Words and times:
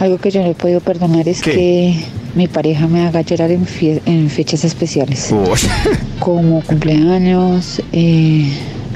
Algo 0.00 0.16
que 0.16 0.30
yo 0.30 0.40
no 0.40 0.46
he 0.48 0.54
podido 0.54 0.80
perdonar 0.80 1.28
es 1.28 1.42
¿Qué? 1.42 1.50
que 1.52 1.94
mi 2.34 2.48
pareja 2.48 2.86
me 2.86 3.06
haga 3.06 3.20
llorar 3.20 3.50
en, 3.50 3.66
fie- 3.66 4.00
en 4.06 4.30
fechas 4.30 4.64
especiales, 4.64 5.34
como 6.18 6.62
cumpleaños, 6.62 7.82
eh, 7.92 8.50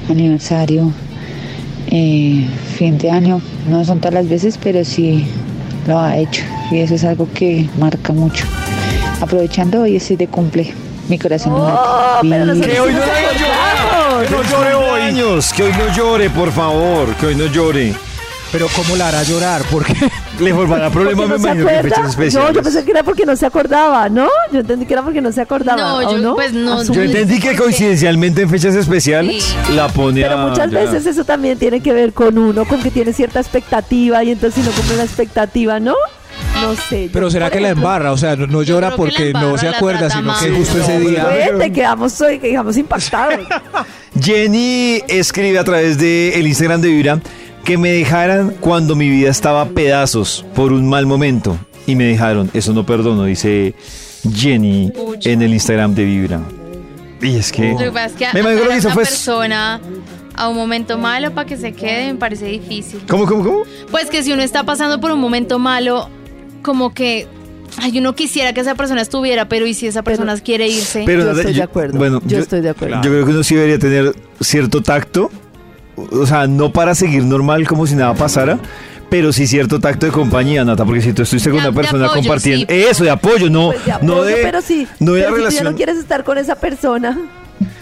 aniversario, 0.09 0.91
eh, 1.91 2.47
fin 2.79 2.97
de 2.97 3.11
año. 3.11 3.43
No 3.69 3.85
son 3.85 3.99
todas 3.99 4.15
las 4.15 4.27
veces, 4.27 4.59
pero 4.63 4.83
sí 4.87 5.27
lo 5.87 5.99
ha 6.01 6.17
hecho 6.17 6.41
y 6.73 6.79
eso 6.79 6.95
es 6.95 7.05
algo 7.05 7.29
que 7.35 7.69
marca 7.79 8.15
mucho. 8.15 8.47
Aprovechando 9.21 9.83
hoy 9.83 9.97
estoy 9.97 10.17
de 10.17 10.29
cumple, 10.29 10.73
mi 11.09 11.19
corazón 11.19 11.53
late. 11.63 12.23
Vibra. 12.23 12.67
Que 12.67 12.81
hoy 12.81 12.93
no 12.93 13.01
que 13.01 14.31
no 14.31 14.43
llore 14.51 14.75
hoy. 14.75 15.01
Años, 15.03 15.53
que 15.53 15.63
hoy 15.65 15.73
no 15.73 15.95
llore, 15.95 16.31
por 16.31 16.51
favor, 16.53 17.15
que 17.17 17.27
hoy 17.27 17.35
no 17.35 17.47
llore. 17.47 17.95
Pero 18.53 18.67
¿cómo 18.75 18.97
la 18.97 19.09
hará 19.09 19.23
llorar? 19.23 19.63
Porque 19.71 19.95
Le 20.41 20.53
formará 20.55 20.91
problemas, 20.91 21.29
me 21.29 21.35
¿Porque 21.39 21.39
no 21.39 21.55
se 21.55 21.61
imagino, 21.61 21.67
que 21.69 21.83
fechas 21.89 22.03
No, 22.03 22.09
especiales. 22.11 22.55
yo 22.57 22.63
pensé 22.63 22.85
que 22.85 22.91
era 22.91 23.03
porque 23.05 23.27
no 23.27 23.37
se 23.37 23.47
acordaba, 23.47 24.09
¿no? 24.09 24.27
Yo 24.53 24.61
entendí 24.61 24.87
que 24.87 24.95
era 24.95 25.03
porque 25.03 25.21
no 25.21 25.31
se 25.33 25.41
acordaba. 25.43 25.81
No, 25.81 25.97
¿o 25.99 26.03
yo- 26.13 26.19
no? 26.19 26.35
pues 26.35 26.53
no. 26.53 26.83
Yo 26.83 27.03
entendí 27.03 27.39
que 27.39 27.55
coincidencialmente 27.55 28.43
en 28.43 28.49
fechas 28.49 28.75
especiales 28.75 29.45
Sí. 29.45 29.75
la 29.75 29.89
pone 29.89 30.23
Pero 30.23 30.39
a 30.39 30.47
muchas 30.49 30.69
llorar. 30.71 30.87
veces 30.89 31.07
eso 31.07 31.25
también 31.25 31.59
tiene 31.59 31.81
que 31.81 31.93
ver 31.93 32.13
con 32.15 32.39
uno, 32.39 32.65
con 32.65 32.83
que 32.83 32.91
tiene 32.91 33.13
cierta 33.13 33.39
expectativa 33.39 34.25
y 34.25 34.31
entonces 34.33 34.65
si 34.65 34.69
no 34.69 34.75
cumple 34.75 34.97
la 34.97 35.05
expectativa, 35.05 35.79
¿no? 35.79 35.95
No 36.61 36.75
sé. 36.77 37.07
yo, 37.07 37.13
pero 37.13 37.31
será 37.31 37.51
que 37.51 37.61
la 37.61 37.71
embarra, 37.71 38.13
o 38.13 38.17
sea, 38.17 38.37
no, 38.37 38.63
llora 38.63 38.97
porque 38.97 39.33
no 39.33 39.57
se 39.59 39.69
acuerda, 39.69 40.11
sino 40.11 40.33
que 40.39 40.51
justo 40.51 40.79
ese 40.79 40.99
No, 40.99 41.09
día. 41.09 41.29
Pues, 41.29 41.59
te 41.59 41.73
quedamos, 41.73 42.13
soy, 42.13 42.39
que 42.39 42.51
quedamos 42.51 42.77
impactados. 42.77 43.41
Jenny 44.21 45.03
escribe 45.09 45.59
a 45.59 45.65
través 45.65 45.99
de 45.99 46.39
el 46.39 46.47
Instagram 46.47 46.81
de 46.81 46.89
Vibra 46.89 47.21
que 47.65 47.79
me 47.79 47.91
dejaran 47.91 48.57
cuando 48.61 48.97
mi 48.97 49.09
vida 49.09 49.31
estaba 49.31 49.63
a 49.63 49.69
pedazos 49.69 50.45
por 50.55 50.73
un 50.73 50.89
mal 50.89 51.07
momento 51.07 51.59
y 51.87 51.95
me 51.95 52.05
dejaron. 52.05 52.51
Eso 52.55 52.73
no 52.73 52.85
perdono, 52.85 53.25
dice 53.25 53.75
Jenny 54.35 54.93
en 55.25 55.43
el 55.43 55.53
Instagram 55.53 55.95
de 55.95 56.05
Vibra. 56.05 56.41
Y 57.23 57.37
es 57.37 57.53
que 57.53 57.73
Lo 57.73 57.79
que 57.79 57.91
pasa 57.91 58.07
es 58.07 58.13
que 58.15 58.27
me 58.33 58.41
imagino 58.41 58.67
que 58.67 58.73
a 58.73 58.77
hizo 58.77 58.89
una 58.89 58.95
fue 58.95 59.05
persona 59.05 59.81
a 60.35 60.49
un 60.49 60.57
momento 60.57 60.97
malo 60.97 61.33
para 61.33 61.47
que 61.47 61.57
se 61.57 61.73
quede 61.73 62.13
me 62.13 62.19
parece 62.19 62.47
difícil. 62.47 63.03
¿Cómo 63.09 63.27
cómo 63.27 63.45
cómo? 63.45 63.63
Pues 63.91 64.09
que 64.09 64.23
si 64.23 64.33
uno 64.33 64.43
está 64.43 64.65
pasando 64.65 65.01
por 65.01 65.13
un 65.13 65.21
momento 65.21 65.59
malo, 65.59 66.09
como 66.63 66.93
que 66.95 67.27
ay, 67.79 67.99
uno 67.99 68.15
quisiera 68.15 68.53
que 68.53 68.61
esa 68.61 68.75
persona 68.75 69.01
estuviera, 69.01 69.49
pero 69.49 69.67
¿y 69.67 69.75
si 69.75 69.87
esa 69.87 70.03
persona 70.03 70.37
quiere 70.39 70.69
irse? 70.69 71.05
Pero 71.07 71.21
Yo 71.23 71.27
nada, 71.29 71.41
estoy 71.41 71.55
de 71.55 71.63
acuerdo. 71.63 71.99
Bueno, 71.99 72.21
Yo 72.27 72.39
estoy 72.39 72.61
de 72.61 72.71
acuerdo. 72.71 72.97
Yo 73.03 73.11
creo 73.11 73.25
que 73.25 73.31
uno 73.33 73.43
sí 73.45 73.55
debería 73.55 73.79
tener 73.79 74.15
cierto 74.41 74.83
tacto, 74.83 75.31
o 75.97 76.27
sea, 76.27 76.47
no 76.47 76.73
para 76.73 76.95
seguir 76.95 77.25
normal 77.25 77.67
como 77.67 77.87
si 77.87 77.95
nada 77.95 78.15
pasara, 78.15 78.59
pero 79.09 79.33
sí 79.33 79.47
cierto 79.47 79.81
tacto 79.81 80.07
de 80.07 80.13
compañía, 80.13 80.65
Nata, 80.65 80.85
porque 80.85 81.01
si 81.03 81.13
tú 81.13 81.23
estuviste 81.23 81.51
con 81.51 81.61
De- 81.61 81.69
una 81.69 81.75
persona 81.77 82.07
apoyo, 82.07 82.21
compartiendo, 82.21 82.67
sí. 82.69 82.75
eso, 82.75 83.05
de 83.05 83.11
apoyo, 83.11 83.51
no, 83.51 83.69
Pues 83.73 83.85
de 83.85 83.91
no 83.91 84.13
apoyo, 84.15 84.23
de, 84.25 84.37
pero 84.43 84.63
sí. 84.63 84.87
no 85.01 85.13
de 85.15 85.23
la 85.23 85.27
pero 85.31 85.37
si 85.37 85.37
tú 85.37 85.43
ya 85.43 85.49
relación. 85.51 85.65
no 85.73 85.77
quieres 85.77 85.97
estar 85.99 86.25
con 86.25 86.39
esa 86.39 86.55
persona. 86.57 87.19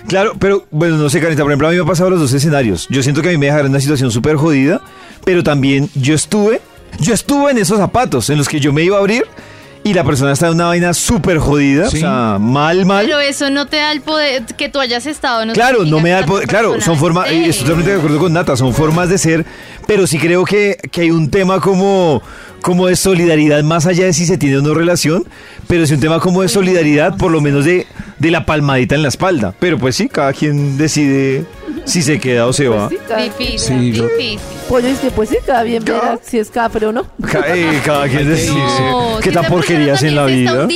Claro, 0.09 0.33
pero 0.38 0.67
bueno, 0.71 0.97
no 0.97 1.09
sé, 1.11 1.21
Carita, 1.21 1.43
por 1.43 1.53
ejemplo, 1.53 1.69
a 1.69 1.71
mí 1.71 1.77
me 1.77 1.83
ha 1.83 1.87
pasado 1.87 2.09
los 2.11 2.19
dos 2.21 2.33
escenarios. 2.33 2.87
Yo 2.91 3.03
siento 3.03 3.21
que 3.22 3.28
a 3.28 3.33
mí 3.33 3.37
me 3.38 3.47
dejaron 3.47 3.67
en 3.67 3.72
una 3.72 3.81
situación 3.81 4.11
súper 4.11 4.37
jodida, 4.37 4.81
pero 5.25 5.43
también 5.43 5.91
yo 5.94 6.15
estuve, 6.15 6.61
yo 6.98 7.14
estuve 7.14 7.50
en 7.53 7.59
esos 7.59 7.78
zapatos 7.78 8.28
en 8.31 8.38
los 8.38 8.48
que 8.48 8.60
yo 8.60 8.72
me 8.72 8.82
iba 8.82 8.97
a 8.97 9.00
abrir 9.00 9.25
y 9.84 9.94
la 9.94 10.03
persona 10.04 10.32
está 10.32 10.48
en 10.48 10.54
una 10.54 10.66
vaina 10.66 10.92
súper 10.92 11.38
jodida, 11.38 11.88
Sí. 11.88 11.98
o 11.98 12.00
sea, 12.00 12.36
mal, 12.41 12.84
mal. 12.84 13.06
Pero 13.06 13.20
eso 13.20 13.48
no 13.48 13.66
te 13.66 13.76
da 13.76 13.92
el 13.92 14.00
poder 14.00 14.44
que 14.56 14.69
tú 14.69 14.81
hayas 14.81 15.06
estado. 15.06 15.47
No 15.47 15.53
Claro, 15.53 15.84
no 15.84 16.00
me 16.00 16.10
da 16.10 16.19
el 16.19 16.25
poder. 16.26 16.47
Claro, 16.48 16.81
son 16.81 16.98
formas. 16.98 17.31
Estoy 17.31 17.53
totalmente 17.62 17.92
de 17.92 17.97
acuerdo 17.98 18.19
con 18.19 18.32
Nata, 18.32 18.56
son 18.56 18.75
formas 18.75 19.08
de 19.08 19.16
ser. 19.19 19.47
Pero 19.87 20.06
sí 20.06 20.19
creo 20.19 20.44
que, 20.44 20.76
que 20.91 21.03
hay 21.03 21.10
un 21.10 21.31
tema 21.31 21.60
como, 21.60 22.20
como 22.60 22.88
de 22.88 22.97
solidaridad, 22.97 23.62
más 23.62 23.87
allá 23.87 24.04
de 24.04 24.12
si 24.12 24.26
se 24.26 24.37
tiene 24.37 24.58
o 24.58 24.62
no 24.62 24.75
relación. 24.75 25.25
Pero 25.69 25.84
es 25.84 25.91
un 25.92 26.00
tema 26.00 26.19
como 26.20 26.42
de 26.42 26.48
solidaridad, 26.48 27.16
por 27.16 27.31
lo 27.31 27.41
menos 27.41 27.64
de, 27.64 27.87
de 28.19 28.31
la 28.31 28.44
palmadita 28.44 28.94
en 28.97 29.03
la 29.03 29.08
espalda. 29.08 29.54
Pero 29.60 29.78
pues 29.78 29.94
sí, 29.97 30.08
cada 30.08 30.32
quien 30.34 30.76
decide 30.76 31.47
si 31.87 32.03
se 32.03 32.19
queda 32.19 32.47
o 32.47 32.53
se 32.53 32.69
va. 32.69 32.88
Pues 32.91 33.00
sí, 33.08 33.22
Difícil, 33.38 33.58
Sí, 33.81 33.92
yo- 33.92 34.08
difícil. 34.08 34.38
Pollo 34.69 34.87
dice, 34.89 35.11
pues 35.11 35.31
sí, 35.31 35.37
cada 35.45 35.62
bien 35.62 35.84
verá 35.84 36.19
si 36.23 36.39
es 36.39 36.51
cafre 36.51 36.87
o 36.87 36.93
no. 36.93 37.05
Ca- 37.31 37.45
eh, 37.49 37.81
Cada, 37.84 38.09
quien 38.09 38.29
decide 38.29 38.55
No, 38.55 39.19
qué 39.21 39.31
si 39.31 39.34
tan 39.34 39.45
porquerías 39.47 40.03
en 40.03 40.15
la 40.15 40.27
vida. 40.27 40.69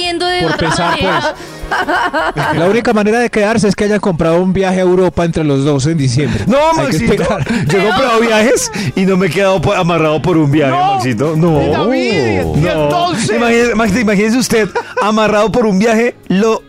Por 0.42 0.56
pesar, 0.56 0.90
manera. 1.00 1.34
La 2.54 2.68
única 2.68 2.92
manera 2.92 3.18
de 3.20 3.30
quedarse 3.30 3.66
es 3.68 3.74
que 3.74 3.84
hayan 3.84 4.00
comprado 4.00 4.42
un 4.42 4.52
viaje 4.52 4.78
a 4.78 4.82
Europa 4.82 5.24
entre 5.24 5.42
los 5.44 5.64
dos 5.64 5.86
en 5.86 5.96
diciembre. 5.96 6.44
No, 6.46 6.58
Maxito. 6.74 7.22
Yo 7.66 7.78
he 7.78 7.86
comprado 7.86 8.20
viajes 8.20 8.70
y 8.94 9.02
no 9.02 9.16
me 9.16 9.26
he 9.28 9.30
quedado 9.30 9.60
amarrado 9.74 10.20
por 10.20 10.36
un 10.36 10.50
viaje, 10.50 10.72
Maxito. 10.72 11.34
No. 11.36 11.60
no. 11.86 13.14
Imagínese, 13.34 14.00
imagínese 14.00 14.38
usted 14.38 14.68
amarrado 15.00 15.50
por 15.50 15.66
un 15.66 15.78
viaje, 15.78 16.14
lo 16.28 16.62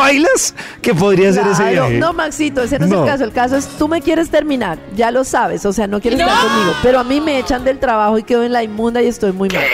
pailas 0.00 0.54
que 0.82 0.94
podría 0.94 1.32
ser 1.32 1.46
ese 1.46 1.70
viaje. 1.70 1.98
no, 1.98 2.12
Maxito, 2.12 2.62
ese 2.62 2.78
no, 2.78 2.86
No. 2.86 2.94
es 2.96 3.00
el 3.02 3.06
caso. 3.10 3.24
El 3.24 3.32
caso 3.32 3.56
es 3.56 3.66
tú 3.78 3.88
me 3.88 4.00
quieres 4.00 4.30
terminar, 4.30 4.78
ya 4.96 5.10
lo 5.10 5.24
sabes, 5.24 5.64
o 5.66 5.72
sea, 5.72 5.86
no 5.86 6.00
quieres 6.00 6.20
estar 6.20 6.36
conmigo. 6.36 6.72
Pero 6.82 6.98
a 7.00 7.04
mí 7.04 7.20
me 7.20 7.38
echan 7.38 7.64
del 7.64 7.78
trabajo 7.78 8.18
y 8.18 8.22
quedo 8.22 8.42
en 8.44 8.52
la 8.52 8.62
inmunda 8.62 9.02
y 9.02 9.06
estoy 9.06 9.32
muy 9.32 9.48
mal. 9.48 9.64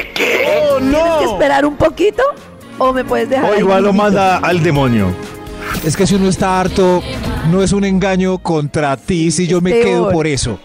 Oh, 0.70 0.78
¿Tienes 0.78 1.02
que 1.20 1.24
esperar 1.24 1.64
un 1.66 1.76
poquito 1.76 2.22
o 2.78 2.92
me 2.92 3.04
puedes 3.04 3.28
dejar 3.30 3.50
O 3.50 3.58
igual 3.58 3.82
lo 3.84 3.92
manda 3.92 4.36
al 4.38 4.62
demonio. 4.62 5.08
Es 5.84 5.96
que 5.96 6.06
si 6.06 6.14
uno 6.14 6.28
está 6.28 6.60
harto, 6.60 7.02
no 7.50 7.62
es 7.62 7.72
un 7.72 7.84
engaño 7.84 8.38
contra 8.38 8.96
ti 8.96 9.30
si 9.30 9.46
yo 9.46 9.60
me 9.60 9.70
Peor. 9.70 9.84
quedo 9.84 10.10
por 10.10 10.26
eso. 10.26 10.58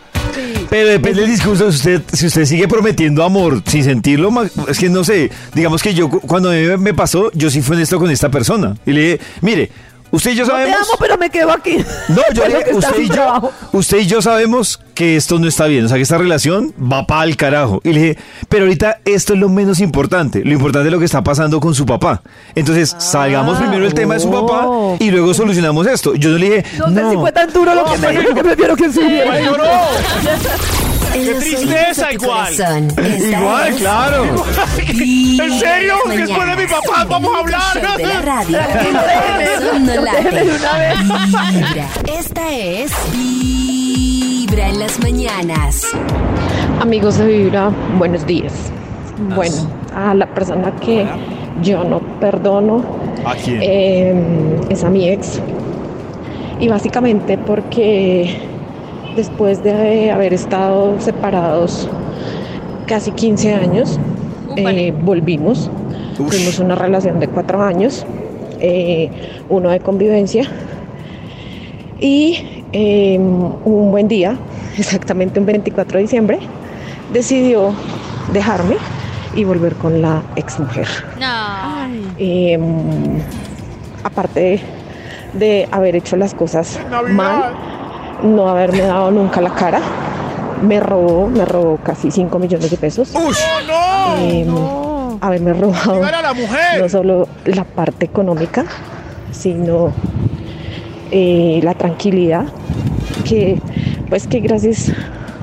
Pero 0.71 0.87
depende 0.87 1.19
del 1.21 1.29
discurso. 1.31 1.69
Si 1.69 1.77
usted, 1.79 2.01
si 2.13 2.25
usted 2.27 2.45
sigue 2.45 2.65
prometiendo 2.65 3.25
amor 3.25 3.61
sin 3.67 3.83
sentirlo, 3.83 4.31
es 4.69 4.79
que 4.79 4.87
no 4.87 5.03
sé. 5.03 5.29
Digamos 5.53 5.83
que 5.83 5.93
yo, 5.93 6.09
cu- 6.09 6.21
cuando 6.21 6.49
me 6.79 6.93
pasó, 6.93 7.29
yo 7.33 7.49
sí 7.51 7.61
fui 7.61 7.75
honesto 7.75 7.99
con 7.99 8.09
esta 8.09 8.31
persona. 8.31 8.77
Y 8.85 8.93
le 8.93 9.01
dije, 9.01 9.19
mire, 9.41 9.69
usted 10.11 10.31
y 10.31 10.35
yo 10.35 10.43
No 10.45 10.49
te 10.49 10.57
sabemos. 10.57 10.79
amo, 10.81 10.97
pero 10.99 11.17
me 11.17 11.29
quedo 11.29 11.51
aquí. 11.51 11.77
No, 12.09 12.21
yo 12.33 12.45
dije, 12.47 12.63
que 12.65 12.73
usted 12.75 12.99
y 12.99 13.07
yo, 13.07 13.13
trabajo. 13.13 13.51
usted 13.71 13.97
y 13.99 14.05
yo 14.07 14.21
sabemos 14.21 14.79
que 14.93 15.15
esto 15.15 15.39
no 15.39 15.47
está 15.47 15.65
bien, 15.65 15.85
o 15.85 15.87
sea, 15.87 15.97
que 15.97 16.03
esta 16.03 16.17
relación 16.17 16.73
va 16.79 17.05
para 17.07 17.23
el 17.23 17.35
carajo. 17.37 17.81
Y 17.83 17.93
le 17.93 17.99
dije, 18.01 18.17
pero 18.49 18.65
ahorita 18.65 18.99
esto 19.05 19.33
es 19.33 19.39
lo 19.39 19.49
menos 19.49 19.79
importante, 19.79 20.43
lo 20.43 20.51
importante 20.51 20.87
es 20.89 20.91
lo 20.93 20.99
que 20.99 21.05
está 21.05 21.23
pasando 21.23 21.59
con 21.59 21.73
su 21.73 21.85
papá. 21.85 22.21
Entonces, 22.55 22.95
salgamos 22.99 23.57
primero 23.57 23.85
el 23.85 23.93
tema 23.93 24.13
de 24.15 24.19
su 24.19 24.29
papá 24.31 24.65
oh. 24.67 24.97
y 24.99 25.09
luego 25.11 25.33
solucionamos 25.33 25.87
esto. 25.87 26.13
Yo 26.15 26.29
no 26.29 26.37
le 26.37 26.45
dije, 26.49 26.65
No, 26.77 26.89
sé 26.93 27.09
si 27.09 27.15
fue 27.17 27.31
tan 27.31 27.51
duro 27.51 27.73
lo 27.73 27.85
que 27.85 27.97
me 27.97 28.11
dijo 28.11 28.33
que 28.35 28.43
prefiero 28.43 28.75
que 28.75 28.91
subiera. 28.91 29.33
En 31.13 31.33
los 31.33 31.39
tristeza 31.43 32.11
igual. 32.13 32.53
igual, 33.19 33.75
claro. 33.75 34.23
¿En 34.87 35.59
serio? 35.59 35.95
Las 36.07 36.17
Después 36.17 36.47
de 36.47 36.55
mi 36.63 36.67
papá 36.69 37.05
vamos 37.09 37.35
a 37.35 37.39
hablar. 37.39 37.97
de 37.97 38.03
la 38.07 38.21
radio. 38.21 38.57
No 39.79 40.01
late. 40.01 40.43
Vibra. 41.51 41.87
Esta 42.19 42.51
es 42.53 42.91
Vibra 43.11 44.69
en 44.69 44.79
las 44.79 44.99
mañanas. 44.99 45.85
Amigos 46.79 47.17
de 47.17 47.25
Vibra, 47.25 47.71
buenos 47.97 48.25
días. 48.25 48.53
Bueno, 49.35 49.55
a 49.95 50.13
la 50.15 50.25
persona 50.27 50.71
que 50.77 51.05
yo 51.61 51.83
no 51.83 51.99
perdono 52.19 52.83
¿A 53.25 53.35
quién? 53.35 53.59
eh, 53.61 54.59
es 54.69 54.83
a 54.83 54.89
mi 54.89 55.09
ex. 55.09 55.39
Y 56.59 56.67
básicamente 56.67 57.37
porque 57.37 58.39
después 59.15 59.63
de 59.63 60.11
haber 60.11 60.33
estado 60.33 60.99
separados 60.99 61.87
casi 62.85 63.11
15 63.11 63.53
años, 63.53 63.99
eh, 64.55 64.93
volvimos. 65.03 65.69
Ush. 66.19 66.29
Tuvimos 66.29 66.59
una 66.59 66.75
relación 66.75 67.19
de 67.19 67.27
cuatro 67.27 67.61
años, 67.61 68.05
eh, 68.59 69.09
uno 69.49 69.69
de 69.69 69.79
convivencia. 69.79 70.43
Y 71.99 72.63
eh, 72.73 73.17
un 73.19 73.91
buen 73.91 74.07
día, 74.07 74.37
exactamente 74.77 75.39
un 75.39 75.45
24 75.45 75.97
de 75.97 76.01
diciembre, 76.01 76.39
decidió 77.13 77.73
dejarme 78.33 78.77
y 79.35 79.43
volver 79.43 79.75
con 79.75 80.01
la 80.01 80.21
exmujer. 80.35 80.87
No. 81.19 81.71
Eh, 82.17 82.59
aparte 84.03 84.61
de 85.33 85.67
haber 85.71 85.95
hecho 85.95 86.17
las 86.17 86.33
cosas 86.33 86.79
mal, 87.09 87.53
no 88.23 88.47
haberme 88.47 88.81
dado 88.81 89.11
nunca 89.11 89.41
la 89.41 89.53
cara. 89.53 89.81
Me 90.61 90.79
robó, 90.79 91.27
me 91.27 91.43
robó 91.45 91.77
casi 91.83 92.11
5 92.11 92.37
millones 92.39 92.69
de 92.69 92.77
pesos. 92.77 93.13
Em, 94.19 94.47
haberme 95.19 95.53
robado 95.53 96.01
no 96.79 96.89
solo 96.89 97.27
la 97.45 97.63
parte 97.63 98.05
económica, 98.05 98.65
sino 99.31 99.91
eh, 101.11 101.59
la 101.63 101.73
tranquilidad 101.73 102.45
que 103.27 103.59
pues 104.09 104.27
que 104.27 104.39
gracias 104.39 104.91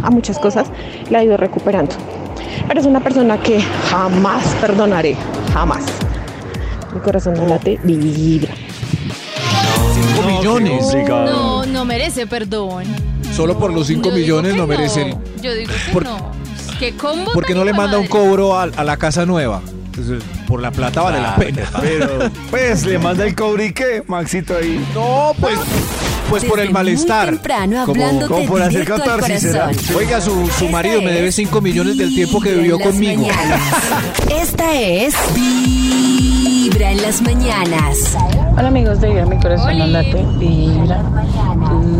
a 0.03 0.11
muchas 0.11 0.39
cosas 0.39 0.69
la 1.11 1.21
he 1.21 1.25
ido 1.25 1.37
recuperando. 1.37 1.95
Pero 2.67 2.81
es 2.81 2.87
una 2.87 3.01
persona 3.01 3.39
que 3.39 3.61
jamás 3.91 4.45
perdonaré, 4.61 5.17
jamás. 5.53 5.85
Mi 6.95 7.01
corazón 7.01 7.35
no 7.35 7.47
late, 7.47 7.81
vibra. 7.83 8.53
5 10.15 10.29
millones. 10.29 10.95
No, 11.09 11.48
no 11.73 11.85
merece 11.85 12.27
perdón. 12.27 12.85
Solo 13.35 13.59
por 13.59 13.73
los 13.73 13.87
5 13.87 14.09
Yo 14.09 14.15
digo 14.15 14.37
millones 14.37 14.57
no 14.57 14.67
merece. 14.67 15.15
Yo 15.43 15.55
digo 15.55 15.73
que 15.87 15.93
Por- 15.93 16.05
no. 16.05 16.33
¿Qué 16.79 16.95
combo 16.97 17.33
¿Por 17.33 17.45
qué 17.45 17.55
tan 17.55 17.59
no 17.61 17.65
le 17.65 17.73
manda 17.73 17.99
un 17.99 18.07
cobro 18.07 18.57
a, 18.59 18.65
a 18.65 18.85
la 18.85 18.97
casa 18.97 19.27
nueva? 19.27 19.61
Entonces, 19.87 20.23
Por 20.47 20.63
la 20.63 20.71
plata 20.71 21.03
vale 21.03 21.21
la 21.21 21.35
pena. 21.35 21.69
Pero, 21.81 22.31
pues, 22.51 22.85
le 22.87 22.99
manda 23.01 23.27
el 23.27 23.35
cobre 23.35 23.67
y 23.67 23.73
qué, 23.73 24.03
Maxito 24.07 24.57
ahí. 24.57 24.85
No, 24.95 25.33
pues, 25.41 25.59
pues 26.31 26.45
por 26.45 26.61
el 26.61 26.71
malestar. 26.71 27.31
Temprano 27.31 27.85
Como- 27.85 28.27
como 28.29 28.47
por 28.47 28.63
hacer 28.63 28.85
catarsis, 28.85 29.41
¿será? 29.41 29.71
Oiga, 29.97 30.21
su, 30.21 30.49
su 30.57 30.69
marido 30.69 31.03
me 31.03 31.11
debe 31.13 31.29
es 31.29 31.35
5 31.35 31.61
millones 31.61 31.97
del 31.99 32.15
tiempo 32.15 32.41
que 32.41 32.53
vivió 32.55 32.79
conmigo. 32.79 33.23
mañanas. 33.23 33.61
Esta 34.31 34.79
es 34.81 35.15
Vibra 35.35 36.93
en 36.93 37.03
las 37.03 37.21
mañanas. 37.23 38.17
Hola 38.59 38.69
amigos 38.69 39.01
de 39.01 39.09
Vibra, 39.09 39.27
mi 39.27 39.39
corazón 39.39 39.93
late, 39.93 40.27
vibra. 40.37 41.01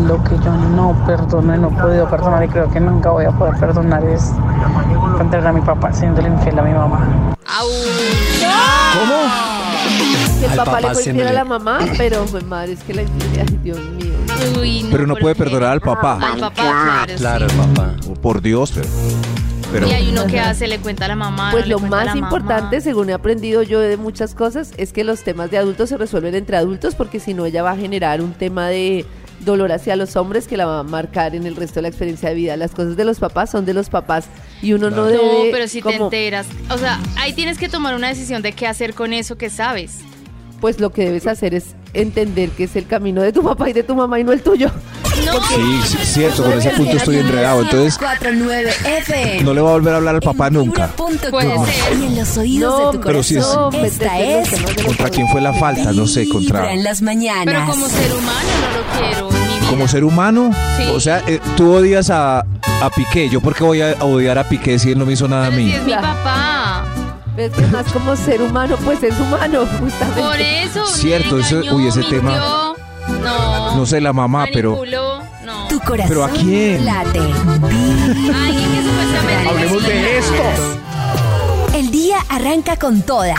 Lo 0.05 0.21
que 0.25 0.31
yo 0.43 0.51
no 0.75 1.05
perdono 1.05 1.55
y 1.55 1.57
no 1.57 1.69
he 1.69 1.81
podido 1.81 2.09
perdonar 2.09 2.43
y 2.43 2.49
creo 2.49 2.69
que 2.69 2.81
nunca 2.81 3.11
voy 3.11 3.23
a 3.23 3.31
poder 3.31 3.55
perdonar 3.57 4.03
es 4.03 4.33
encontrar 5.13 5.47
a 5.47 5.53
mi 5.53 5.61
papá 5.61 5.93
siendo 5.93 6.19
infiel 6.21 6.59
a 6.59 6.61
mi 6.63 6.73
mamá. 6.73 7.33
Au. 7.45 7.67
Que 10.39 10.45
el 10.45 10.51
Al 10.51 10.57
papá, 10.57 10.71
papá 10.71 10.81
le 10.81 10.93
fue 10.95 11.03
infiel 11.03 11.27
a 11.27 11.31
la 11.33 11.45
mamá, 11.45 11.79
pero 11.97 12.25
pues 12.25 12.43
madre, 12.43 12.73
es 12.73 12.83
que 12.83 12.93
la 12.93 13.01
infidelidad, 13.03 13.45
Dios 13.63 13.79
mío. 13.79 14.13
Uy, 14.59 14.85
Pero 14.91 15.07
no 15.07 15.13
¿por 15.13 15.21
puede 15.21 15.35
qué? 15.35 15.43
perdonar 15.43 15.69
al 15.71 15.81
papá. 15.81 16.19
Al 16.21 16.39
papá, 16.39 16.55
claro. 16.55 17.13
Claro, 17.17 17.49
sí. 17.49 17.55
papá. 17.55 17.91
Por 18.21 18.41
Dios, 18.41 18.73
pero. 18.75 18.87
Pero 19.71 19.87
Y 19.87 19.91
hay 19.91 20.09
uno 20.09 20.25
que 20.27 20.39
hace, 20.39 20.67
le 20.67 20.79
cuenta 20.79 21.05
a 21.05 21.07
la 21.09 21.15
mamá. 21.15 21.51
Pues 21.51 21.65
no 21.67 21.77
lo 21.77 21.79
más 21.79 22.05
mamá. 22.07 22.17
importante, 22.17 22.81
según 22.81 23.09
he 23.09 23.13
aprendido 23.13 23.63
yo 23.63 23.79
de 23.79 23.97
muchas 23.97 24.35
cosas, 24.35 24.71
es 24.77 24.93
que 24.93 25.03
los 25.03 25.23
temas 25.23 25.51
de 25.51 25.57
adultos 25.57 25.89
se 25.89 25.97
resuelven 25.97 26.35
entre 26.35 26.57
adultos 26.57 26.95
porque 26.95 27.19
si 27.19 27.33
no 27.33 27.45
ella 27.45 27.63
va 27.63 27.71
a 27.71 27.77
generar 27.77 28.21
un 28.21 28.33
tema 28.33 28.67
de 28.67 29.05
dolor 29.39 29.71
hacia 29.71 29.95
los 29.95 30.15
hombres 30.17 30.47
que 30.47 30.57
la 30.57 30.65
va 30.65 30.79
a 30.79 30.83
marcar 30.83 31.33
en 31.33 31.45
el 31.45 31.55
resto 31.55 31.75
de 31.75 31.83
la 31.83 31.87
experiencia 31.87 32.29
de 32.29 32.35
vida. 32.35 32.57
Las 32.57 32.71
cosas 32.71 32.97
de 32.97 33.05
los 33.05 33.19
papás 33.19 33.49
son 33.51 33.65
de 33.65 33.73
los 33.73 33.89
papás 33.89 34.25
y 34.61 34.73
uno 34.73 34.89
no 34.89 34.97
No, 34.97 35.05
debe 35.05 35.49
pero 35.51 35.67
si 35.67 35.81
te 35.81 35.95
enteras. 35.95 36.45
O 36.69 36.77
sea, 36.77 36.99
ahí 37.17 37.31
tienes 37.33 37.57
que 37.57 37.69
tomar 37.69 37.95
una 37.95 38.09
decisión 38.09 38.41
de 38.41 38.51
qué 38.51 38.67
hacer 38.67 38.93
con 38.93 39.13
eso 39.13 39.37
que 39.37 39.49
sabes. 39.49 39.99
pues 40.59 40.81
lo 40.81 40.89
que 40.91 41.05
debes 41.05 41.25
hacer 41.25 41.53
es 41.53 41.67
entender 41.93 42.49
que 42.49 42.65
es 42.65 42.75
el 42.75 42.85
camino 42.85 43.21
de 43.21 43.31
tu 43.31 43.41
papá 43.41 43.69
y 43.69 43.73
de 43.73 43.83
tu 43.83 43.95
mamá 43.95 44.19
y 44.19 44.25
no 44.25 44.33
el 44.33 44.41
tuyo. 44.41 44.69
No, 45.25 45.33
Sí, 45.49 45.81
sí, 45.85 45.97
cierto, 46.03 46.43
con 46.43 46.53
ese 46.53 46.69
punto 46.71 46.95
estoy 46.97 47.17
enredado. 47.17 47.61
Entonces, 47.61 47.97
49 47.97 48.71
FM. 48.99 49.41
no 49.43 49.53
le 49.53 49.61
va 49.61 49.69
a 49.69 49.73
volver 49.73 49.93
a 49.93 49.97
hablar 49.97 50.15
al 50.15 50.21
papá 50.21 50.49
nunca. 50.49 50.87
Puede 51.29 51.57
ser. 51.65 51.97
Y 51.99 52.05
en 52.05 52.15
los 52.17 52.37
oídos 52.37 52.79
No, 52.79 52.91
de 52.91 52.97
tu 52.97 53.03
pero 53.03 53.23
si 53.23 53.37
es- 53.37 53.45
corazón, 53.45 53.85
esta 53.85 54.19
es 54.19 54.49
¿Contra 54.85 55.09
quién 55.09 55.27
fue 55.29 55.41
la 55.41 55.53
falta? 55.53 55.91
No 55.91 56.07
sé, 56.07 56.21
Vibra 56.21 56.33
contra. 56.33 56.73
en 56.73 56.83
las 56.83 57.01
mañanas. 57.01 57.45
Pero 57.45 57.65
como 57.65 57.87
ser 57.89 58.11
humano 58.13 58.49
no 58.61 58.77
lo 58.77 58.99
quiero 59.09 59.29
en 59.29 59.49
mi 59.49 59.59
vida. 59.59 59.69
Como 59.69 59.87
ser 59.87 60.03
humano. 60.03 60.51
Sí. 60.77 60.83
O 60.93 60.99
sea, 60.99 61.21
eh, 61.27 61.39
tú 61.57 61.73
odias 61.73 62.09
a, 62.09 62.39
a 62.39 62.89
Piqué. 62.95 63.29
¿Yo 63.29 63.41
por 63.41 63.55
qué 63.55 63.63
voy 63.63 63.81
a 63.81 63.95
odiar 64.01 64.37
a 64.37 64.43
Piqué 64.47 64.79
si 64.79 64.91
él 64.91 64.99
no 64.99 65.05
me 65.05 65.13
hizo 65.13 65.27
nada 65.27 65.47
a 65.47 65.49
Pero 65.49 65.61
mí? 65.61 65.69
si 65.69 65.75
es 65.77 65.83
mi 65.83 65.91
papá. 65.93 66.85
Ves 67.35 67.51
que 67.53 67.61
más 67.67 67.85
como 67.91 68.15
ser 68.15 68.41
humano, 68.41 68.75
pues 68.83 69.01
es 69.03 69.17
humano, 69.19 69.65
justamente. 69.79 70.21
Por 70.21 70.41
eso. 70.41 70.85
Cierto, 70.87 71.39
eso- 71.39 71.57
engañó, 71.57 71.75
uy, 71.75 71.87
ese 71.87 71.99
mintió. 71.99 72.19
tema- 72.19 72.37
No. 72.37 73.75
No 73.75 73.85
sé 73.85 74.01
la 74.01 74.13
mamá, 74.13 74.45
pero. 74.53 74.71
manipuló. 74.71 75.08
Tu 75.79 75.85
corazón 75.85 76.09
¿Pero 76.09 76.23
a 76.25 76.29
quién? 76.29 76.85
late. 76.85 77.19
Alguien 77.19 78.71
que 78.71 78.81
supuestamente. 78.83 79.49
Hablemos 79.49 79.87
de 79.87 80.17
esto. 80.17 80.43
El 81.75 81.91
día 81.91 82.17
arranca 82.29 82.75
con 82.77 83.01
toda. 83.01 83.35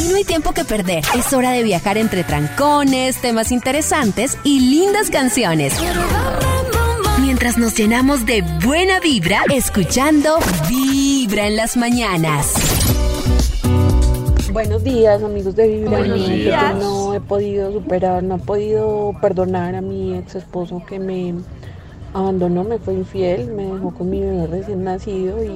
Y 0.00 0.08
no 0.08 0.16
hay 0.16 0.24
tiempo 0.24 0.52
que 0.52 0.64
perder. 0.64 1.04
Es 1.14 1.32
hora 1.32 1.50
de 1.50 1.62
viajar 1.62 1.98
entre 1.98 2.24
trancones, 2.24 3.16
temas 3.18 3.52
interesantes 3.52 4.38
y 4.44 4.60
lindas 4.60 5.10
canciones. 5.10 5.74
Mientras 7.20 7.58
nos 7.58 7.74
llenamos 7.74 8.24
de 8.26 8.42
buena 8.64 9.00
vibra, 9.00 9.42
escuchando 9.52 10.38
Vibra 10.68 11.46
en 11.46 11.56
las 11.56 11.76
mañanas. 11.76 12.54
Buenos 14.52 14.82
días 14.84 15.22
amigos 15.22 15.54
de 15.54 15.68
Vibra. 15.68 15.98
Buenos 15.98 16.28
días. 16.28 16.74
no 16.76 17.12
he 17.14 17.20
podido 17.20 17.72
superar, 17.72 18.22
no 18.22 18.36
he 18.36 18.38
podido 18.38 19.14
perdonar 19.20 19.74
a 19.74 19.82
mi 19.82 20.14
ex 20.16 20.36
esposo 20.36 20.82
que 20.88 20.98
me 20.98 21.34
abandonó, 22.14 22.64
me 22.64 22.78
fue 22.78 22.94
infiel, 22.94 23.48
me 23.52 23.64
dejó 23.66 23.92
con 23.92 24.08
mi 24.10 24.20
bebé 24.20 24.46
recién 24.46 24.84
nacido 24.84 25.42
y 25.44 25.50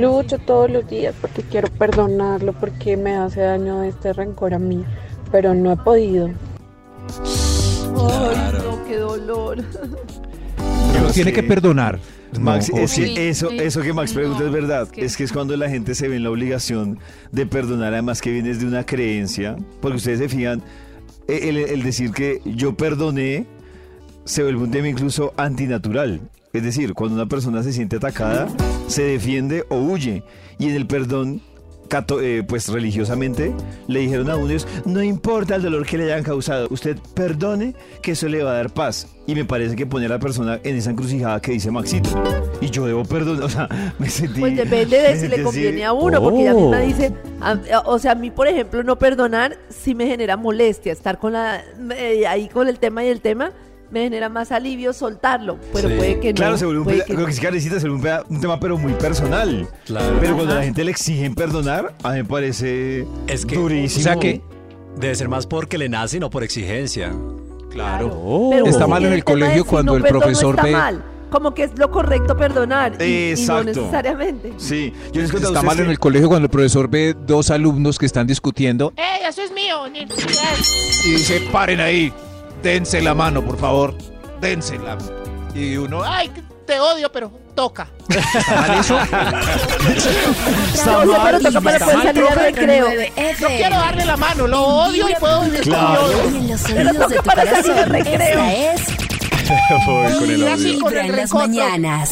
lucho 0.00 0.38
todos 0.38 0.70
los 0.70 0.88
días 0.88 1.14
porque 1.20 1.42
quiero 1.42 1.68
perdonarlo, 1.68 2.52
porque 2.54 2.96
me 2.96 3.16
hace 3.16 3.40
daño 3.40 3.82
este 3.84 4.12
rencor 4.12 4.54
a 4.54 4.58
mí, 4.58 4.84
pero 5.30 5.54
no 5.54 5.72
he 5.72 5.76
podido. 5.76 6.26
Ay, 6.28 6.34
no, 8.64 8.84
qué 8.86 8.96
dolor. 8.98 9.62
Pero 10.92 11.08
tiene 11.12 11.32
que 11.32 11.42
perdonar. 11.42 11.98
Max, 12.40 12.70
No, 12.72 12.80
o 12.80 12.84
es 12.84 12.94
que 12.94 13.06
sí. 13.06 13.14
eso, 13.16 13.48
Sí. 13.48 13.58
eso 13.60 13.80
que 13.80 13.92
Max 13.92 14.12
pregunta 14.12 14.40
No, 14.40 14.46
es 14.46 14.52
verdad. 14.52 14.82
es 14.82 14.88
que- 14.90 15.04
Es 15.04 15.16
que 15.16 15.24
es 15.24 15.32
cuando 15.32 15.56
la 15.56 15.70
gente 15.70 15.94
se 15.94 16.08
ve 16.08 16.16
en 16.16 16.24
la 16.24 16.30
obligación 16.30 16.98
de 17.32 17.46
perdonar, 17.46 17.92
además 17.94 18.20
que 18.20 18.30
vienes 18.30 18.60
de 18.60 18.66
una 18.66 18.84
creencia. 18.84 19.56
Porque 19.80 19.96
ustedes 19.98 20.18
se 20.18 20.28
fijan, 20.28 20.62
el, 21.28 21.56
el 21.56 21.82
decir 21.82 22.10
que 22.12 22.40
yo 22.44 22.76
perdoné 22.76 23.46
se 24.26 24.42
vuelve 24.42 24.62
un 24.62 24.70
tema 24.70 24.88
incluso 24.88 25.32
antinatural. 25.38 26.20
Es 26.52 26.62
decir, 26.62 26.92
cuando 26.94 27.14
una 27.16 27.26
persona 27.26 27.62
se 27.62 27.72
siente 27.72 27.96
atacada, 27.96 28.48
se 28.86 29.02
defiende 29.02 29.64
o 29.70 29.76
huye. 29.78 30.22
Y 30.58 30.68
en 30.68 30.74
el 30.76 30.86
perdón, 30.86 31.40
cato- 31.88 32.20
eh, 32.22 32.42
pues 32.42 32.68
religiosamente, 32.68 33.52
le 33.88 34.00
dijeron 34.00 34.30
a 34.30 34.36
uno, 34.36 34.48
ellos, 34.50 34.66
no 34.86 35.02
importa 35.02 35.56
el 35.56 35.62
dolor 35.62 35.84
que 35.86 35.98
le 35.98 36.04
hayan 36.04 36.22
causado, 36.24 36.66
usted 36.70 36.96
perdone 37.14 37.74
que 38.02 38.12
eso 38.12 38.26
le 38.28 38.42
va 38.42 38.52
a 38.52 38.54
dar 38.54 38.70
paz. 38.72 39.06
Y 39.26 39.34
me 39.34 39.44
parece 39.44 39.76
que 39.76 39.84
pone 39.86 40.06
a 40.06 40.08
la 40.08 40.18
persona 40.18 40.58
en 40.64 40.76
esa 40.76 40.90
encrucijada 40.90 41.40
que 41.40 41.52
dice 41.52 41.70
Maxito. 41.70 42.08
Y 42.62 42.70
yo 42.70 42.86
debo 42.86 43.04
perdonar, 43.04 43.42
o 43.44 43.48
sea, 43.50 43.68
me 43.98 44.08
sentí... 44.08 44.40
Pues 44.40 44.56
depende 44.56 44.98
de 44.98 45.16
si 45.20 45.28
le 45.28 45.34
así, 45.34 45.44
conviene 45.44 45.84
a 45.84 45.92
uno, 45.92 46.20
porque 46.22 46.40
ella 46.40 46.54
Oh. 46.54 46.60
misma 46.70 46.78
dice, 46.80 47.12
a- 47.42 47.80
o 47.84 47.98
sea, 47.98 48.12
a 48.12 48.14
mí, 48.14 48.30
por 48.30 48.48
ejemplo, 48.48 48.82
no 48.82 48.98
perdonar 48.98 49.58
sí 49.68 49.94
me 49.94 50.06
genera 50.06 50.36
molestia, 50.38 50.92
estar 50.92 51.18
con 51.18 51.34
la, 51.34 51.62
eh, 51.96 52.26
ahí 52.26 52.48
con 52.48 52.66
el 52.68 52.78
tema 52.78 53.04
y 53.04 53.08
el 53.08 53.20
tema, 53.20 53.52
me 53.90 54.00
genera 54.00 54.28
más 54.28 54.52
alivio 54.52 54.92
soltarlo, 54.92 55.58
pero 55.72 55.88
Sí. 55.88 55.94
puede 55.96 56.20
que 56.20 56.28
no. 56.32 56.36
Claro, 56.36 56.58
se 56.58 56.64
vuelve 56.66 56.80
un, 56.80 56.86
que 56.86 57.14
no. 57.14 57.26
que 57.26 57.32
sí, 57.32 57.40
se 57.68 57.88
vuelve 57.88 58.20
un, 58.28 58.40
tema 58.40 58.58
pero 58.60 58.76
muy 58.78 58.92
personal. 58.94 59.68
Claro. 59.84 60.16
Pero 60.20 60.34
cuando 60.34 60.52
Ajá. 60.52 60.60
la 60.60 60.64
gente 60.64 60.84
le 60.84 60.90
exigen 60.90 61.34
perdonar, 61.34 61.94
a 62.02 62.10
mí 62.10 62.18
me 62.18 62.24
parece 62.24 63.06
Es 63.26 63.46
que- 63.46 63.56
durísimo. 63.56 64.00
O 64.00 64.04
sea 64.04 64.16
que 64.16 64.40
Debe 64.98 65.14
ser 65.14 65.28
más 65.28 65.46
porque 65.46 65.76
le 65.76 65.90
nace 65.90 66.16
y 66.16 66.20
no 66.20 66.30
por 66.30 66.42
exigencia. 66.42 67.12
Claro. 67.70 68.48
Pero 68.50 68.64
está 68.66 68.86
mal 68.86 69.04
en 69.04 69.12
el 69.12 69.22
colegio 69.24 69.62
si 69.62 69.68
cuando 69.68 69.92
no 69.92 69.98
el 69.98 70.04
profesor 70.10 70.54
está 70.54 70.62
ve. 70.66 70.72
mal. 70.72 71.04
Como 71.30 71.52
que 71.52 71.64
es 71.64 71.78
lo 71.78 71.90
correcto 71.90 72.34
perdonar 72.36 72.96
y- 73.02 73.32
y, 73.38 73.46
no 73.46 73.62
necesariamente. 73.64 74.54
Sí, 74.56 74.94
yo 75.12 75.20
les 75.20 75.34
Está 75.34 75.60
mal 75.60 75.78
en 75.80 75.90
el 75.90 75.98
colegio 75.98 76.28
cuando 76.28 76.46
el 76.46 76.50
profesor 76.50 76.88
ve 76.88 77.14
dos 77.26 77.50
alumnos 77.50 77.98
que 77.98 78.06
están 78.06 78.26
discutiendo 78.26 78.94
¡Ey, 78.96 79.26
eso 79.28 79.42
es 79.42 79.52
mío! 79.52 79.86
Y 81.04 81.10
dice, 81.10 81.40
paren 81.52 81.80
ahí, 81.80 82.12
dense 82.66 83.00
la 83.00 83.14
mano, 83.14 83.44
por 83.44 83.58
favor, 83.58 83.96
dénsela. 84.40 84.98
Y 85.54 85.76
uno, 85.76 86.02
"Ah, 86.02 86.16
¡Ay, 86.18 86.30
te 86.66 86.80
odio, 86.80 87.10
pero 87.12 87.30
toca! 87.54 87.86
¿está 88.08 88.54
mal 88.60 88.80
eso? 88.80 88.98
No, 90.84 91.04
no, 91.04 91.24
pero 91.24 91.40
toca 91.40 91.60
para 91.60 91.78
poder 91.78 92.02
salir 92.02 92.24
al 92.24 92.34
recreo. 92.36 92.86
Yo 93.40 93.46
quiero 93.48 93.76
darle 93.76 94.04
la 94.04 94.16
mano, 94.16 94.46
lo 94.46 94.62
odio 94.62 95.08
y 95.08 95.14
puedo 95.14 95.42
vivir 95.42 95.60
con 95.70 96.32
mi 96.32 96.52
odio. 96.52 97.22
Para 97.24 97.46
salir 97.46 97.72
al 97.72 97.88
recreo. 97.90 98.18
esta 98.18 98.52
es 98.52 98.80
con 99.86 100.12
con 100.12 100.56
Vibra 100.56 101.06
en 101.06 101.16
las 101.16 101.32
mañanas. 101.32 102.10